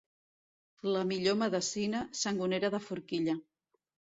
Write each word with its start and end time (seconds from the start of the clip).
La 0.95 1.03
millor 1.11 1.37
medecina, 1.43 2.01
sangonera 2.23 2.73
de 2.77 2.81
forquilla. 2.87 3.37